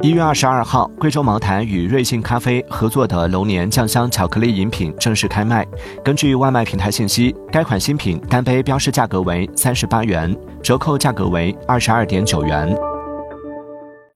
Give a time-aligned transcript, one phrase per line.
[0.00, 5.66] 一月二十二号贵州茅台与瑞幸咖啡合作的龙年酱香巧克力饮品正式开卖。
[6.04, 12.97] 根据外卖平台信息该款新品单杯标示价格为三十八元折扣价格为二十二点九元。